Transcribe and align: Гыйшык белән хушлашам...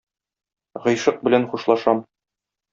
Гыйшык 0.85 1.21
белән 1.29 1.47
хушлашам... 1.53 2.05